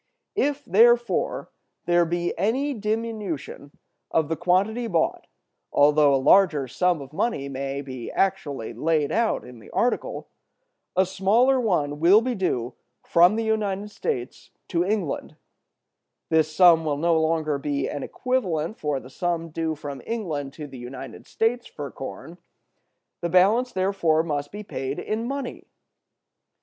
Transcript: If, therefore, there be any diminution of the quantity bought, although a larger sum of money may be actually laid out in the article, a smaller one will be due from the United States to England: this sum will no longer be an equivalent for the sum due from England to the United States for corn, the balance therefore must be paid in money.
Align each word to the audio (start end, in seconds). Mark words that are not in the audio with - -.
If, 0.39 0.65
therefore, 0.65 1.51
there 1.85 2.05
be 2.05 2.35
any 2.35 2.73
diminution 2.73 3.77
of 4.09 4.29
the 4.29 4.35
quantity 4.35 4.87
bought, 4.87 5.27
although 5.71 6.15
a 6.15 6.15
larger 6.15 6.67
sum 6.67 7.01
of 7.03 7.13
money 7.13 7.47
may 7.47 7.81
be 7.83 8.09
actually 8.09 8.73
laid 8.73 9.11
out 9.11 9.45
in 9.45 9.59
the 9.59 9.69
article, 9.69 10.27
a 10.95 11.05
smaller 11.05 11.59
one 11.59 11.99
will 11.99 12.19
be 12.19 12.33
due 12.33 12.73
from 13.05 13.35
the 13.35 13.43
United 13.43 13.91
States 13.91 14.49
to 14.69 14.83
England: 14.83 15.35
this 16.29 16.51
sum 16.51 16.83
will 16.83 16.97
no 16.97 17.21
longer 17.21 17.59
be 17.59 17.87
an 17.87 18.01
equivalent 18.01 18.79
for 18.79 18.99
the 18.99 19.07
sum 19.11 19.49
due 19.49 19.75
from 19.75 20.01
England 20.07 20.51
to 20.53 20.65
the 20.65 20.79
United 20.79 21.27
States 21.27 21.67
for 21.67 21.91
corn, 21.91 22.39
the 23.21 23.29
balance 23.29 23.71
therefore 23.71 24.23
must 24.23 24.51
be 24.51 24.63
paid 24.63 24.97
in 24.97 25.27
money. 25.27 25.67